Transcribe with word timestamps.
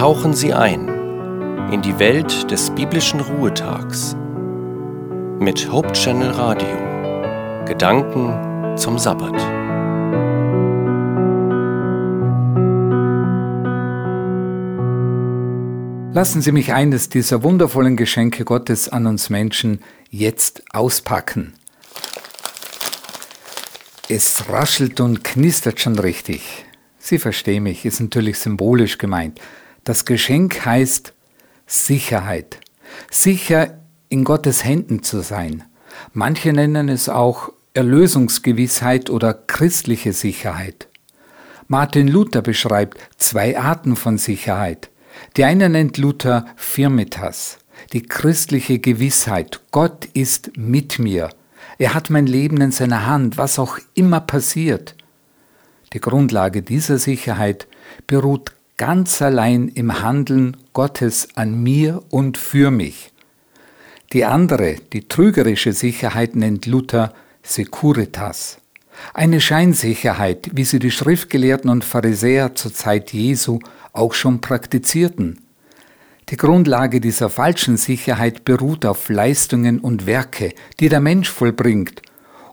tauchen 0.00 0.32
Sie 0.32 0.54
ein 0.54 0.88
in 1.72 1.82
die 1.82 1.98
Welt 1.98 2.50
des 2.50 2.70
biblischen 2.70 3.20
Ruhetags 3.20 4.16
mit 5.38 5.70
Hope 5.70 5.92
Channel 5.92 6.30
Radio. 6.30 7.66
Gedanken 7.66 8.78
zum 8.78 8.98
Sabbat. 8.98 9.34
Lassen 16.14 16.40
Sie 16.40 16.52
mich 16.52 16.72
eines 16.72 17.10
dieser 17.10 17.42
wundervollen 17.42 17.98
Geschenke 17.98 18.46
Gottes 18.46 18.88
an 18.88 19.06
uns 19.06 19.28
Menschen 19.28 19.80
jetzt 20.08 20.62
auspacken. 20.72 21.52
Es 24.08 24.48
raschelt 24.48 24.98
und 25.00 25.24
knistert 25.24 25.78
schon 25.78 25.98
richtig. 25.98 26.64
Sie 26.98 27.18
verstehen 27.18 27.64
mich, 27.64 27.84
ist 27.84 28.00
natürlich 28.00 28.38
symbolisch 28.38 28.96
gemeint. 28.96 29.38
Das 29.84 30.04
Geschenk 30.04 30.64
heißt 30.64 31.14
Sicherheit. 31.66 32.58
Sicher 33.10 33.78
in 34.08 34.24
Gottes 34.24 34.64
Händen 34.64 35.02
zu 35.02 35.20
sein. 35.20 35.64
Manche 36.12 36.52
nennen 36.52 36.88
es 36.88 37.08
auch 37.08 37.52
Erlösungsgewissheit 37.74 39.10
oder 39.10 39.32
christliche 39.32 40.12
Sicherheit. 40.12 40.88
Martin 41.68 42.08
Luther 42.08 42.42
beschreibt 42.42 42.98
zwei 43.16 43.58
Arten 43.58 43.94
von 43.94 44.18
Sicherheit. 44.18 44.90
Die 45.36 45.44
eine 45.44 45.68
nennt 45.68 45.98
Luther 45.98 46.46
Firmitas, 46.56 47.58
die 47.92 48.02
christliche 48.02 48.80
Gewissheit, 48.80 49.60
Gott 49.70 50.06
ist 50.06 50.56
mit 50.56 50.98
mir. 50.98 51.30
Er 51.78 51.94
hat 51.94 52.10
mein 52.10 52.26
Leben 52.26 52.60
in 52.60 52.72
seiner 52.72 53.06
Hand, 53.06 53.38
was 53.38 53.58
auch 53.58 53.78
immer 53.94 54.20
passiert. 54.20 54.96
Die 55.92 56.00
Grundlage 56.00 56.62
dieser 56.62 56.98
Sicherheit 56.98 57.66
beruht 58.06 58.52
ganz 58.80 59.20
allein 59.20 59.68
im 59.68 60.00
Handeln 60.00 60.56
Gottes 60.72 61.28
an 61.34 61.62
mir 61.62 62.02
und 62.08 62.38
für 62.38 62.70
mich. 62.70 63.12
Die 64.14 64.24
andere, 64.24 64.76
die 64.94 65.06
trügerische 65.06 65.74
Sicherheit 65.74 66.34
nennt 66.34 66.64
Luther 66.64 67.12
Securitas. 67.42 68.56
Eine 69.12 69.42
Scheinsicherheit, 69.42 70.52
wie 70.54 70.64
sie 70.64 70.78
die 70.78 70.90
Schriftgelehrten 70.90 71.68
und 71.68 71.84
Pharisäer 71.84 72.54
zur 72.54 72.72
Zeit 72.72 73.12
Jesu 73.12 73.58
auch 73.92 74.14
schon 74.14 74.40
praktizierten. 74.40 75.40
Die 76.30 76.38
Grundlage 76.38 77.02
dieser 77.02 77.28
falschen 77.28 77.76
Sicherheit 77.76 78.46
beruht 78.46 78.86
auf 78.86 79.10
Leistungen 79.10 79.80
und 79.80 80.06
Werke, 80.06 80.54
die 80.80 80.88
der 80.88 81.00
Mensch 81.00 81.28
vollbringt 81.28 82.00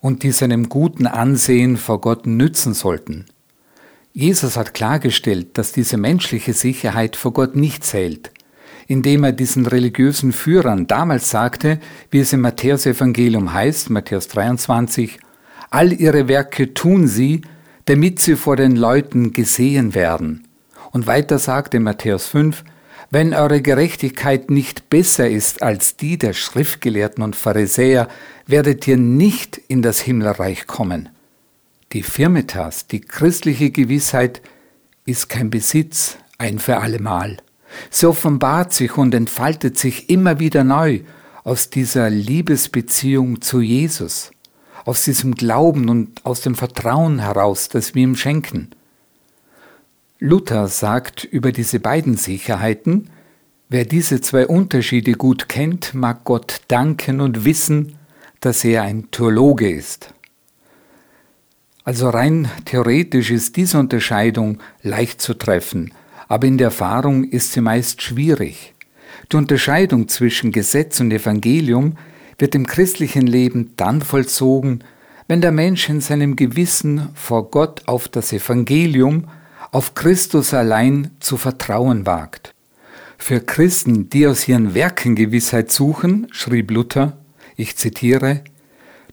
und 0.00 0.22
die 0.22 0.32
seinem 0.32 0.70
guten 0.70 1.06
Ansehen 1.06 1.76
vor 1.76 2.00
Gott 2.00 2.26
nützen 2.26 2.72
sollten. 2.72 3.26
Jesus 4.16 4.56
hat 4.56 4.74
klargestellt, 4.74 5.58
dass 5.58 5.72
diese 5.72 5.96
menschliche 5.96 6.52
Sicherheit 6.52 7.16
vor 7.16 7.32
Gott 7.32 7.56
nicht 7.56 7.82
zählt, 7.82 8.30
indem 8.86 9.24
er 9.24 9.32
diesen 9.32 9.66
religiösen 9.66 10.32
Führern 10.32 10.86
damals 10.86 11.30
sagte, 11.30 11.80
wie 12.12 12.20
es 12.20 12.32
im 12.32 12.42
Matthäus-Evangelium 12.42 13.52
heißt, 13.52 13.90
Matthäus 13.90 14.28
23, 14.28 15.18
all 15.70 15.92
ihre 15.92 16.28
Werke 16.28 16.74
tun 16.74 17.08
sie, 17.08 17.42
damit 17.86 18.20
sie 18.20 18.36
vor 18.36 18.54
den 18.54 18.76
Leuten 18.76 19.32
gesehen 19.32 19.96
werden. 19.96 20.46
Und 20.92 21.08
weiter 21.08 21.40
sagt 21.40 21.74
in 21.74 21.82
Matthäus 21.82 22.28
5, 22.28 22.62
wenn 23.10 23.34
eure 23.34 23.62
Gerechtigkeit 23.62 24.48
nicht 24.48 24.90
besser 24.90 25.28
ist 25.28 25.60
als 25.60 25.96
die 25.96 26.18
der 26.18 26.34
Schriftgelehrten 26.34 27.24
und 27.24 27.34
Pharisäer, 27.34 28.06
werdet 28.46 28.86
ihr 28.86 28.96
nicht 28.96 29.60
in 29.66 29.82
das 29.82 29.98
Himmelreich 29.98 30.68
kommen. 30.68 31.08
Die 31.94 32.02
Firmitas, 32.02 32.88
die 32.88 33.00
christliche 33.00 33.70
Gewissheit, 33.70 34.42
ist 35.06 35.28
kein 35.28 35.48
Besitz 35.48 36.18
ein 36.38 36.58
für 36.58 36.78
allemal. 36.78 37.36
Sie 37.88 38.06
offenbart 38.06 38.72
sich 38.72 38.98
und 38.98 39.14
entfaltet 39.14 39.78
sich 39.78 40.10
immer 40.10 40.40
wieder 40.40 40.64
neu 40.64 41.02
aus 41.44 41.70
dieser 41.70 42.10
Liebesbeziehung 42.10 43.42
zu 43.42 43.60
Jesus, 43.60 44.32
aus 44.84 45.04
diesem 45.04 45.36
Glauben 45.36 45.88
und 45.88 46.26
aus 46.26 46.40
dem 46.40 46.56
Vertrauen 46.56 47.20
heraus, 47.20 47.68
das 47.68 47.94
wir 47.94 48.02
ihm 48.02 48.16
schenken. 48.16 48.70
Luther 50.18 50.66
sagt 50.66 51.22
über 51.22 51.52
diese 51.52 51.78
beiden 51.78 52.16
Sicherheiten, 52.16 53.08
wer 53.68 53.84
diese 53.84 54.20
zwei 54.20 54.48
Unterschiede 54.48 55.12
gut 55.12 55.48
kennt, 55.48 55.94
mag 55.94 56.24
Gott 56.24 56.62
danken 56.66 57.20
und 57.20 57.44
wissen, 57.44 57.94
dass 58.40 58.64
er 58.64 58.82
ein 58.82 59.12
Theologe 59.12 59.70
ist. 59.70 60.13
Also 61.84 62.08
rein 62.08 62.50
theoretisch 62.64 63.30
ist 63.30 63.56
diese 63.56 63.78
Unterscheidung 63.78 64.58
leicht 64.82 65.20
zu 65.20 65.34
treffen, 65.34 65.92
aber 66.28 66.46
in 66.46 66.56
der 66.56 66.68
Erfahrung 66.68 67.24
ist 67.24 67.52
sie 67.52 67.60
meist 67.60 68.00
schwierig. 68.00 68.72
Die 69.30 69.36
Unterscheidung 69.36 70.08
zwischen 70.08 70.50
Gesetz 70.50 71.00
und 71.00 71.12
Evangelium 71.12 71.98
wird 72.38 72.54
im 72.54 72.66
christlichen 72.66 73.26
Leben 73.26 73.72
dann 73.76 74.00
vollzogen, 74.00 74.82
wenn 75.28 75.42
der 75.42 75.52
Mensch 75.52 75.88
in 75.90 76.00
seinem 76.00 76.36
Gewissen 76.36 77.10
vor 77.14 77.50
Gott 77.50 77.82
auf 77.86 78.08
das 78.08 78.32
Evangelium 78.32 79.28
auf 79.70 79.94
Christus 79.94 80.54
allein 80.54 81.10
zu 81.20 81.36
vertrauen 81.36 82.06
wagt. 82.06 82.54
Für 83.18 83.40
Christen, 83.40 84.08
die 84.08 84.26
aus 84.26 84.48
ihren 84.48 84.74
Werken 84.74 85.14
Gewissheit 85.14 85.70
suchen, 85.70 86.28
schrieb 86.30 86.70
Luther, 86.70 87.18
ich 87.56 87.76
zitiere, 87.76 88.42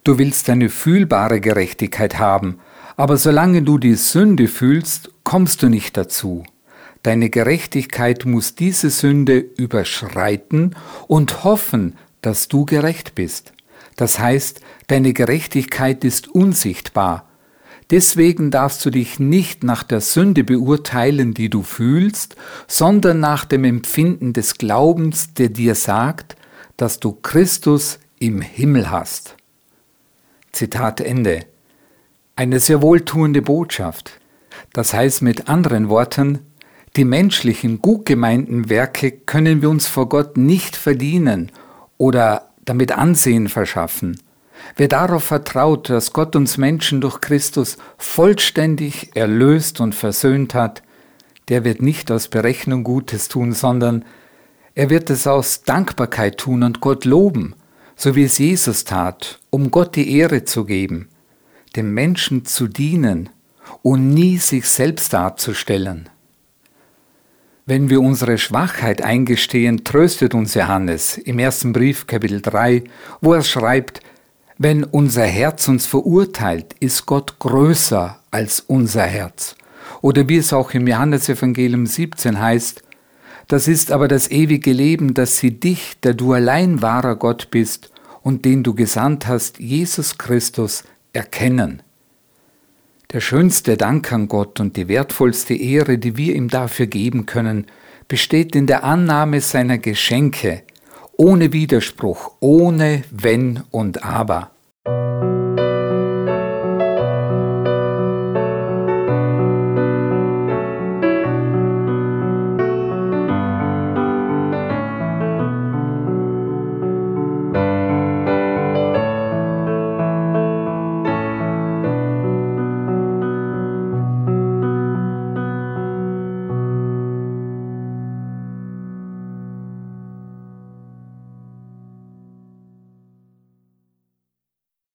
Du 0.03 0.17
willst 0.17 0.49
eine 0.49 0.69
fühlbare 0.69 1.39
Gerechtigkeit 1.41 2.17
haben, 2.17 2.59
aber 2.97 3.17
solange 3.17 3.61
du 3.61 3.77
die 3.77 3.95
Sünde 3.95 4.47
fühlst, 4.47 5.11
kommst 5.23 5.61
du 5.61 5.69
nicht 5.69 5.95
dazu. 5.95 6.43
Deine 7.03 7.29
Gerechtigkeit 7.29 8.25
muss 8.25 8.55
diese 8.55 8.89
Sünde 8.89 9.37
überschreiten 9.37 10.75
und 11.07 11.43
hoffen, 11.43 11.97
dass 12.21 12.47
du 12.47 12.65
gerecht 12.65 13.15
bist. 13.15 13.53
Das 13.95 14.19
heißt, 14.19 14.61
deine 14.87 15.13
Gerechtigkeit 15.13 16.03
ist 16.03 16.27
unsichtbar, 16.27 17.27
Deswegen 17.91 18.51
darfst 18.51 18.85
du 18.85 18.89
dich 18.89 19.19
nicht 19.19 19.65
nach 19.65 19.83
der 19.83 19.99
Sünde 19.99 20.45
beurteilen, 20.45 21.33
die 21.33 21.49
du 21.49 21.61
fühlst, 21.61 22.37
sondern 22.65 23.19
nach 23.19 23.43
dem 23.43 23.65
Empfinden 23.65 24.31
des 24.31 24.57
Glaubens, 24.57 25.33
der 25.33 25.49
dir 25.49 25.75
sagt, 25.75 26.37
dass 26.77 27.01
du 27.01 27.11
Christus 27.11 27.99
im 28.17 28.39
Himmel 28.39 28.89
hast. 28.89 29.35
Zitat 30.61 31.01
Ende. 31.01 31.39
Eine 32.35 32.59
sehr 32.59 32.83
wohltuende 32.83 33.41
Botschaft. 33.41 34.19
Das 34.73 34.93
heißt 34.93 35.23
mit 35.23 35.49
anderen 35.49 35.89
Worten, 35.89 36.45
die 36.95 37.03
menschlichen, 37.03 37.81
gut 37.81 38.05
gemeinten 38.05 38.69
Werke 38.69 39.09
können 39.09 39.63
wir 39.63 39.71
uns 39.71 39.87
vor 39.87 40.07
Gott 40.07 40.37
nicht 40.37 40.75
verdienen 40.75 41.51
oder 41.97 42.51
damit 42.63 42.91
Ansehen 42.91 43.49
verschaffen. 43.49 44.19
Wer 44.75 44.87
darauf 44.87 45.23
vertraut, 45.23 45.89
dass 45.89 46.13
Gott 46.13 46.35
uns 46.35 46.59
Menschen 46.59 47.01
durch 47.01 47.21
Christus 47.21 47.77
vollständig 47.97 49.15
erlöst 49.15 49.79
und 49.81 49.95
versöhnt 49.95 50.53
hat, 50.53 50.83
der 51.47 51.63
wird 51.63 51.81
nicht 51.81 52.11
aus 52.11 52.27
Berechnung 52.27 52.83
Gutes 52.83 53.29
tun, 53.29 53.53
sondern 53.53 54.05
er 54.75 54.91
wird 54.91 55.09
es 55.09 55.25
aus 55.25 55.63
Dankbarkeit 55.63 56.37
tun 56.37 56.61
und 56.61 56.81
Gott 56.81 57.05
loben, 57.05 57.55
so 57.95 58.15
wie 58.15 58.23
es 58.23 58.37
Jesus 58.37 58.83
tat, 58.83 59.39
um 59.49 59.71
Gott 59.71 59.95
die 59.95 60.17
Ehre 60.17 60.43
zu 60.43 60.65
geben, 60.65 61.09
dem 61.75 61.93
Menschen 61.93 62.45
zu 62.45 62.67
dienen 62.67 63.29
und 63.81 64.09
nie 64.09 64.37
sich 64.37 64.67
selbst 64.67 65.13
darzustellen. 65.13 66.09
Wenn 67.65 67.89
wir 67.89 68.01
unsere 68.01 68.37
Schwachheit 68.37 69.01
eingestehen, 69.01 69.83
tröstet 69.83 70.33
uns 70.33 70.55
Johannes 70.55 71.17
im 71.17 71.39
ersten 71.39 71.73
Brief 71.73 72.07
Kapitel 72.07 72.41
3, 72.41 72.83
wo 73.21 73.33
er 73.33 73.43
schreibt, 73.43 74.01
wenn 74.57 74.83
unser 74.83 75.25
Herz 75.25 75.67
uns 75.67 75.85
verurteilt, 75.85 76.75
ist 76.79 77.05
Gott 77.05 77.39
größer 77.39 78.19
als 78.29 78.59
unser 78.61 79.03
Herz. 79.03 79.55
Oder 80.01 80.27
wie 80.27 80.37
es 80.37 80.53
auch 80.53 80.73
im 80.73 80.87
Johannesevangelium 80.87 81.85
17 81.85 82.39
heißt, 82.39 82.83
das 83.51 83.67
ist 83.67 83.91
aber 83.91 84.07
das 84.07 84.31
ewige 84.31 84.71
Leben, 84.71 85.13
dass 85.13 85.37
sie 85.37 85.59
dich, 85.59 85.99
der 86.03 86.13
du 86.13 86.31
allein 86.31 86.81
wahrer 86.81 87.17
Gott 87.17 87.51
bist 87.51 87.91
und 88.21 88.45
den 88.45 88.63
du 88.63 88.73
gesandt 88.73 89.27
hast, 89.27 89.59
Jesus 89.59 90.17
Christus, 90.17 90.85
erkennen. 91.11 91.83
Der 93.11 93.19
schönste 93.19 93.75
Dank 93.75 94.09
an 94.13 94.29
Gott 94.29 94.61
und 94.61 94.77
die 94.77 94.87
wertvollste 94.87 95.53
Ehre, 95.53 95.97
die 95.97 96.15
wir 96.15 96.33
ihm 96.33 96.47
dafür 96.47 96.85
geben 96.87 97.25
können, 97.25 97.65
besteht 98.07 98.55
in 98.55 98.67
der 98.67 98.85
Annahme 98.85 99.41
seiner 99.41 99.79
Geschenke, 99.79 100.63
ohne 101.17 101.51
Widerspruch, 101.51 102.31
ohne 102.39 103.03
Wenn 103.11 103.63
und 103.69 104.05
Aber. 104.05 104.51